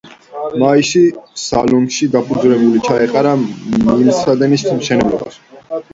მაისში 0.61 1.01
სალონიკში 1.41 2.09
საფუძველი 2.15 2.81
ჩაეყარა 2.89 3.35
მილსადენის 3.45 4.69
მშენებლობას. 4.81 5.43